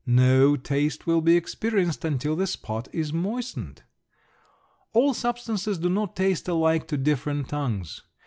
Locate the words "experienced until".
1.37-2.35